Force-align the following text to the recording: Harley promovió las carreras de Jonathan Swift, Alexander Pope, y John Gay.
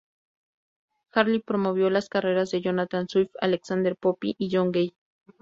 Harley 1.11 1.41
promovió 1.41 1.91
las 1.91 2.09
carreras 2.09 2.49
de 2.49 2.61
Jonathan 2.61 3.07
Swift, 3.07 3.29
Alexander 3.39 3.95
Pope, 3.95 4.33
y 4.39 4.49
John 4.51 4.71
Gay. 4.71 4.95